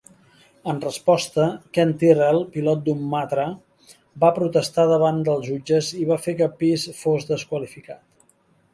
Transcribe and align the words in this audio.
En 0.71 0.77
resposta, 0.85 1.45
Ken 1.77 1.91
Tyrrell, 2.03 2.39
pilot 2.55 2.81
d'un 2.89 3.05
Matra, 3.13 3.45
va 4.25 4.33
protestar 4.41 4.89
davant 4.95 5.23
dels 5.31 5.49
jutges 5.53 5.95
i 6.03 6.11
va 6.15 6.21
fer 6.27 6.39
que 6.43 6.53
Pease 6.65 6.99
fos 7.05 7.33
desqualificat. 7.33 8.07